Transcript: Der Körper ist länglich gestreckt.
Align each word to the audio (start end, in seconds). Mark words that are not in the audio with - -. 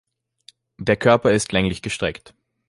Der 0.79 0.95
Körper 0.97 1.29
ist 1.31 1.51
länglich 1.51 1.83
gestreckt. 1.83 2.33